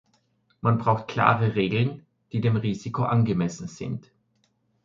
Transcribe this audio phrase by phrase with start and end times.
[0.61, 4.09] Man braucht klare Regeln, die dem Risiko angemessen sind.